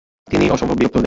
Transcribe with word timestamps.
তিনি 0.27 0.45
অসম্ভব 0.49 0.75
বিরক্ত 0.75 0.95
হলেন। 0.95 0.99